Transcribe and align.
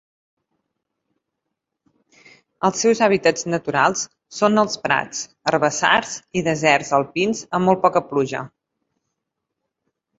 Els 2.69 2.81
seus 2.85 3.03
hàbitats 3.09 3.47
naturals 3.55 4.03
són 4.39 4.63
els 4.65 4.81
prats, 4.87 5.23
herbassars 5.53 6.19
i 6.43 6.47
deserts 6.51 6.93
alpins 7.01 7.47
amb 7.61 7.71
molt 7.71 7.87
poca 7.89 8.07
pluja. 8.13 8.47